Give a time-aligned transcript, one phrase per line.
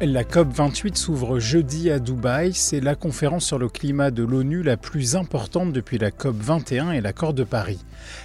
[0.00, 2.52] La COP28 s'ouvre jeudi à Dubaï.
[2.52, 7.00] C'est la conférence sur le climat de l'ONU la plus importante depuis la COP21 et
[7.00, 7.78] l'accord de Paris.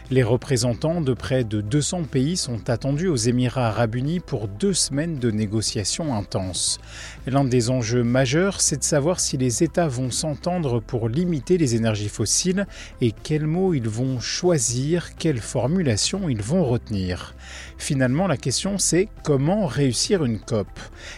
[0.09, 4.73] Les représentants de près de 200 pays sont attendus aux Émirats arabes unis pour deux
[4.73, 6.80] semaines de négociations intenses.
[7.28, 11.75] L'un des enjeux majeurs, c'est de savoir si les États vont s'entendre pour limiter les
[11.75, 12.66] énergies fossiles
[13.00, 17.36] et quels mots ils vont choisir, quelle formulation ils vont retenir.
[17.78, 20.67] Finalement, la question c'est comment réussir une COP?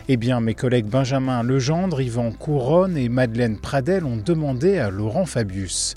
[0.09, 5.95] Eh mes collègues Benjamin Legendre, Yvan Couronne et Madeleine Pradel ont demandé à Laurent Fabius.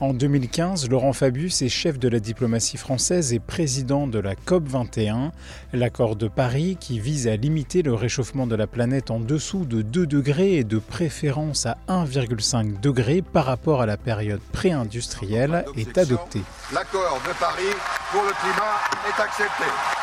[0.00, 5.30] En 2015, Laurent Fabius est chef de la diplomatie française et président de la COP21,
[5.72, 9.80] l'accord de Paris qui vise à limiter le réchauffement de la planète en dessous de
[9.80, 15.96] 2 degrés et de préférence à 1,5 degré par rapport à la période pré-industrielle est
[15.96, 16.40] adopté.
[16.74, 17.76] L'accord de Paris
[18.10, 20.01] pour le climat est accepté.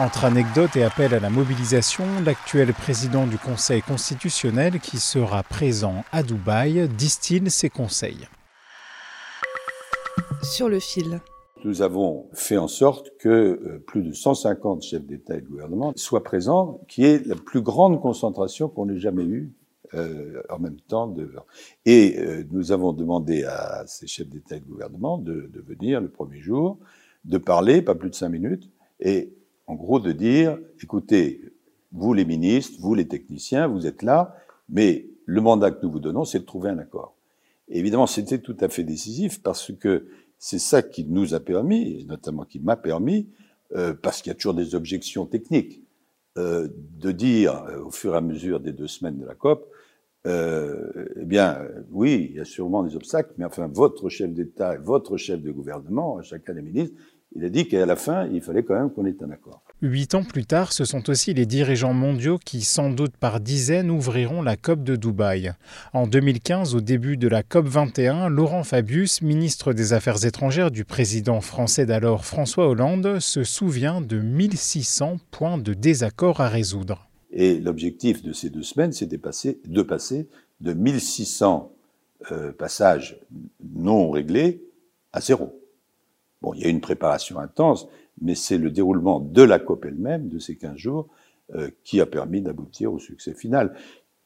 [0.00, 6.04] Entre anecdotes et appel à la mobilisation, l'actuel président du Conseil constitutionnel, qui sera présent
[6.10, 8.26] à Dubaï, distille ses conseils.
[10.42, 11.20] Sur le fil.
[11.64, 15.92] Nous avons fait en sorte que euh, plus de 150 chefs d'État et de gouvernement
[15.96, 19.52] soient présents, qui est la plus grande concentration qu'on ait jamais eue
[19.92, 21.08] euh, en même temps.
[21.08, 21.30] De...
[21.84, 26.00] Et euh, nous avons demandé à ces chefs d'État et de gouvernement de, de venir
[26.00, 26.78] le premier jour,
[27.26, 29.34] de parler, pas plus de cinq minutes, et
[29.70, 31.52] en gros de dire, écoutez,
[31.92, 34.34] vous les ministres, vous les techniciens, vous êtes là,
[34.68, 37.14] mais le mandat que nous vous donnons, c'est de trouver un accord.
[37.68, 42.04] Évidemment, c'était tout à fait décisif parce que c'est ça qui nous a permis, et
[42.04, 43.28] notamment qui m'a permis,
[43.76, 45.84] euh, parce qu'il y a toujours des objections techniques,
[46.36, 46.66] euh,
[46.98, 49.70] de dire euh, au fur et à mesure des deux semaines de la COP,
[50.26, 51.58] eh bien,
[51.92, 55.40] oui, il y a sûrement des obstacles, mais enfin, votre chef d'État et votre chef
[55.40, 56.94] de gouvernement, chacun des ministres,
[57.36, 59.62] il a dit qu'à la fin, il fallait quand même qu'on ait un accord.
[59.82, 63.90] Huit ans plus tard, ce sont aussi les dirigeants mondiaux qui, sans doute par dizaines,
[63.90, 65.52] ouvriront la COP de Dubaï.
[65.92, 70.84] En 2015, au début de la COP 21, Laurent Fabius, ministre des Affaires étrangères du
[70.84, 77.08] président français d'alors François Hollande, se souvient de 1600 points de désaccord à résoudre.
[77.30, 80.28] Et l'objectif de ces deux semaines, c'est de passer, de passer
[80.60, 81.72] de 1600
[82.32, 83.18] euh, passages
[83.62, 84.62] non réglés
[85.12, 85.59] à zéro.
[86.42, 87.88] Bon, il y a une préparation intense,
[88.20, 91.08] mais c'est le déroulement de la COP elle-même, de ces 15 jours,
[91.54, 93.74] euh, qui a permis d'aboutir au succès final,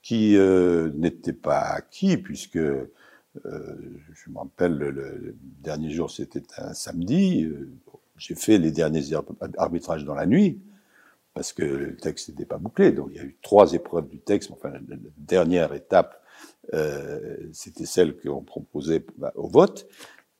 [0.02, 2.86] qui euh, n'était pas acquis, puisque, euh,
[3.44, 7.50] je me rappelle, le, dernier jour, c'était un samedi,
[8.16, 9.02] j'ai fait les derniers
[9.56, 10.60] arbitrages dans la nuit,
[11.32, 14.18] parce que le texte n'était pas bouclé, donc il y a eu trois épreuves du
[14.18, 16.22] texte, enfin, la, dernière étape,
[17.52, 19.88] c'était celle qu'on proposait bah, au vote,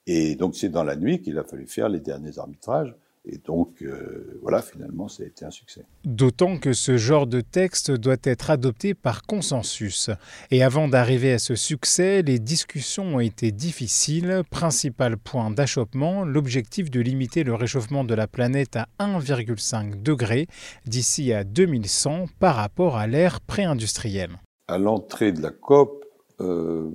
[0.06, 2.94] et donc c'est dans la nuit qu'il a fallu faire les derniers arbitrages.
[3.26, 5.86] Et donc, euh, voilà, finalement, ça a été un succès.
[6.04, 10.10] D'autant que ce genre de texte doit être adopté par consensus.
[10.50, 14.42] Et avant d'arriver à ce succès, les discussions ont été difficiles.
[14.50, 20.46] Principal point d'achoppement, l'objectif de limiter le réchauffement de la planète à 1,5 degré
[20.84, 24.38] d'ici à 2100 par rapport à l'ère pré-industrielle.
[24.68, 26.04] À l'entrée de la COP,
[26.40, 26.90] euh,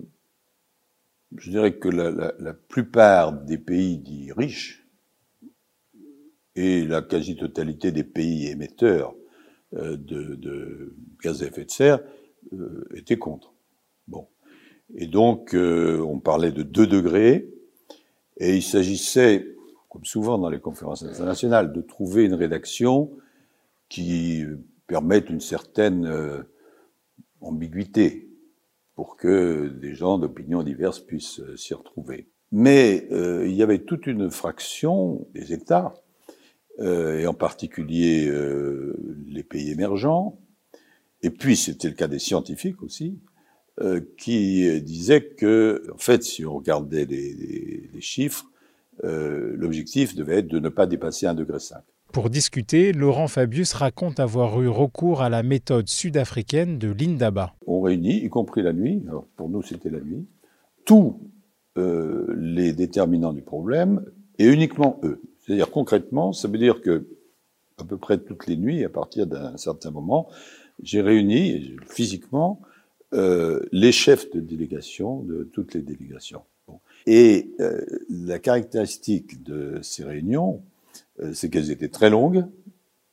[1.38, 4.88] je dirais que la, la, la, plupart des pays dits riches
[6.56, 9.16] et la quasi-totalité des pays émetteurs
[9.76, 12.00] euh, de, de, gaz à effet de serre
[12.54, 13.54] euh, étaient contre.
[14.08, 14.28] Bon.
[14.96, 17.48] Et donc, euh, on parlait de 2 degrés,
[18.38, 19.56] et il s'agissait,
[19.90, 23.12] comme souvent dans les conférences internationales, de trouver une rédaction
[23.90, 24.44] qui
[24.88, 26.42] permette une certaine euh,
[27.42, 28.29] ambiguïté
[29.00, 32.28] pour que des gens d'opinions diverses puissent euh, s'y retrouver.
[32.52, 35.94] Mais euh, il y avait toute une fraction des États,
[36.80, 38.30] euh, et en particulier
[39.26, 40.38] les pays émergents,
[41.22, 43.22] et puis c'était le cas des scientifiques aussi,
[44.18, 48.52] qui disaient que, en fait, si on regardait les, les, les chiffres,
[49.02, 51.58] l'objectif devait être de ne pas dépasser 1,5 degré.
[52.12, 57.54] Pour discuter, Laurent Fabius raconte avoir eu recours à la méthode sud-africaine de l'Indaba.
[57.68, 60.26] On réunit, y compris la nuit, alors pour nous c'était la nuit,
[60.86, 61.20] tous
[61.78, 64.04] euh, les déterminants du problème
[64.40, 65.22] et uniquement eux.
[65.40, 67.08] C'est-à-dire concrètement, ça veut dire que
[67.78, 70.28] à peu près toutes les nuits, à partir d'un certain moment,
[70.82, 72.60] j'ai réuni physiquement
[73.14, 76.42] euh, les chefs de délégation de toutes les délégations.
[77.06, 80.62] Et euh, la caractéristique de ces réunions,
[81.34, 82.46] c'est qu'elles étaient très longues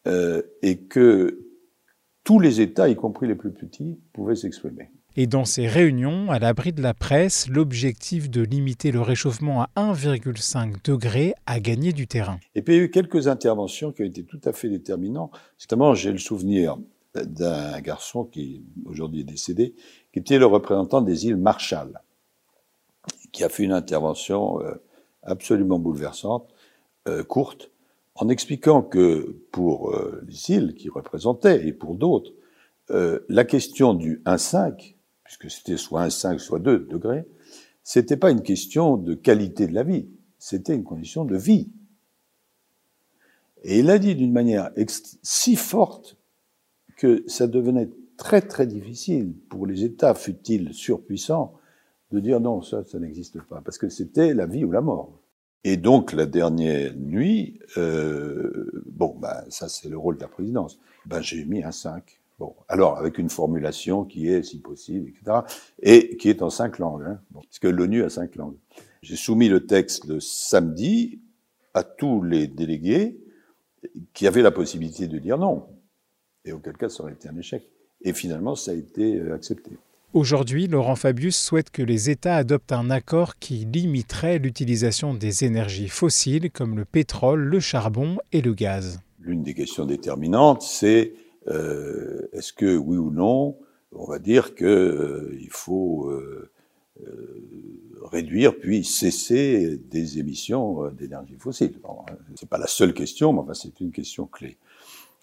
[0.07, 1.47] euh, et que
[2.25, 4.91] tous les États, y compris les plus petits, pouvaient s'exprimer.
[5.17, 9.71] Et dans ces réunions, à l'abri de la presse, l'objectif de limiter le réchauffement à
[9.77, 12.39] 1,5 degré a gagné du terrain.
[12.55, 15.33] Et puis il y a eu quelques interventions qui ont été tout à fait déterminantes.
[15.63, 16.77] Notamment, j'ai le souvenir
[17.15, 19.75] d'un garçon qui aujourd'hui est décédé,
[20.13, 21.99] qui était le représentant des îles Marshall,
[23.33, 24.75] qui a fait une intervention euh,
[25.23, 26.53] absolument bouleversante,
[27.29, 27.71] courte,
[28.19, 32.33] en expliquant que pour euh, îles qui représentaient, et pour d'autres,
[32.91, 37.27] euh, la question du 1,5, puisque c'était soit 1,5, soit 2 degrés,
[37.83, 40.09] c'était pas une question de qualité de la vie,
[40.39, 41.71] c'était une condition de vie.
[43.63, 44.71] Et il a dit d'une manière
[45.23, 46.17] si forte
[46.97, 51.55] que ça devenait très très difficile pour les États, fut-ils surpuissants,
[52.13, 55.21] de dire non, ça, ça n'existe pas, parce que c'était la vie ou la mort.
[55.69, 60.79] Et donc la dernière nuit, euh, bon, ben, ça c'est le rôle de la présidence.
[61.07, 62.21] Ben, j'ai mis un 5.
[62.39, 65.39] Bon, alors avec une formulation qui est, si possible, etc.,
[65.83, 68.55] et qui est en cinq langues, hein, parce que l'ONU a cinq langues.
[69.03, 71.21] J'ai soumis le texte le samedi
[71.75, 73.19] à tous les délégués
[74.13, 75.67] qui avaient la possibilité de dire non,
[76.45, 77.69] et auquel cas ça aurait été un échec.
[78.03, 79.73] Et finalement, ça a été euh, accepté.
[80.17, 85.91] Aujourd'hui, Laurent Fabius souhaite que les États adoptent un accord qui limiterait l'utilisation des énergies
[85.91, 88.99] fossiles comme le pétrole, le charbon et le gaz.
[89.21, 91.13] L'une des questions déterminantes, c'est
[91.49, 93.59] euh, est-ce que oui ou non,
[93.93, 96.51] on va dire qu'il euh, faut euh,
[98.03, 101.75] réduire puis cesser des émissions d'énergie fossile.
[101.83, 101.99] Bon,
[102.37, 104.57] c'est pas la seule question, mais c'est une question clé.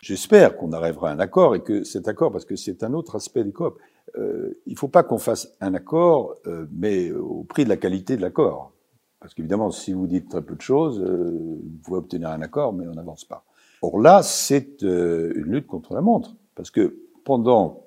[0.03, 3.15] J'espère qu'on arrivera à un accord et que cet accord, parce que c'est un autre
[3.15, 3.79] aspect des COP,
[4.17, 7.77] euh, il ne faut pas qu'on fasse un accord, euh, mais au prix de la
[7.77, 8.71] qualité de l'accord.
[9.19, 12.73] Parce qu'évidemment, si vous dites très peu de choses, euh, vous pouvez obtenir un accord,
[12.73, 13.45] mais on n'avance pas.
[13.81, 16.35] Or là, c'est une lutte contre la montre.
[16.55, 16.95] Parce que
[17.25, 17.85] pendant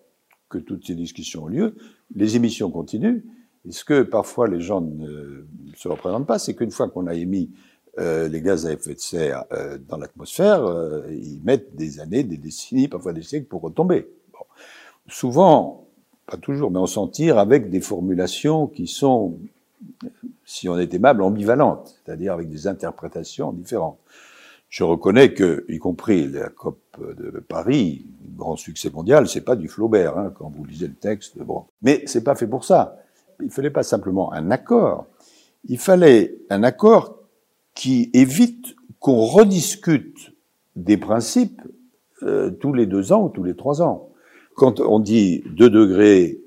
[0.48, 1.74] que toutes ces discussions ont lieu,
[2.14, 3.22] les émissions continuent.
[3.66, 7.14] Et ce que parfois les gens ne se représentent pas, c'est qu'une fois qu'on a
[7.14, 7.50] émis
[7.98, 9.44] les gaz à effet de serre
[9.88, 10.62] dans l'atmosphère,
[11.08, 14.06] ils mettent des années, des décennies, parfois des siècles pour retomber.
[15.08, 15.85] Souvent,
[16.26, 19.38] pas toujours, mais on s'en tire avec des formulations qui sont,
[20.44, 23.98] si on est aimable, ambivalentes, c'est-à-dire avec des interprétations différentes.
[24.68, 28.06] Je reconnais que, y compris la COP de Paris,
[28.36, 31.38] grand succès mondial, c'est pas du Flaubert, hein, quand vous lisez le texte.
[31.38, 32.98] Bon, mais c'est pas fait pour ça.
[33.40, 35.06] Il fallait pas simplement un accord.
[35.68, 37.20] Il fallait un accord
[37.74, 40.32] qui évite qu'on rediscute
[40.74, 41.62] des principes
[42.22, 44.10] euh, tous les deux ans ou tous les trois ans.
[44.56, 46.38] Quand on dit 2 degrés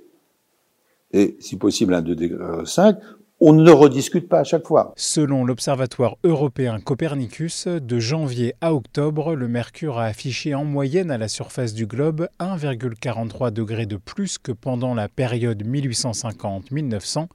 [1.11, 2.97] et si possible un 2 degrés 5,
[3.39, 4.93] on ne rediscute pas à chaque fois.
[4.97, 11.17] Selon l'Observatoire européen Copernicus, de janvier à octobre, le mercure a affiché en moyenne à
[11.17, 17.27] la surface du globe 1,43 degrés de plus que pendant la période 1850-1900.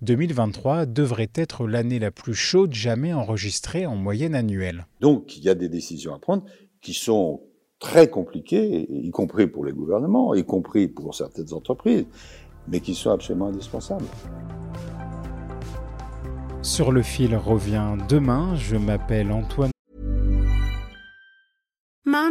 [0.00, 4.86] 2023 devrait être l'année la plus chaude jamais enregistrée en moyenne annuelle.
[5.00, 6.44] Donc il y a des décisions à prendre
[6.80, 7.42] qui sont
[7.82, 12.06] très compliquées, y compris pour les gouvernements, y compris pour certaines entreprises,
[12.68, 14.04] mais qui sont absolument indispensables.
[16.62, 18.54] Sur le fil revient demain.
[18.54, 19.71] Je m'appelle Antoine.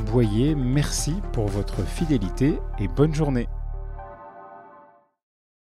[0.00, 3.46] Boyer, merci pour votre fidélité et bonne journée.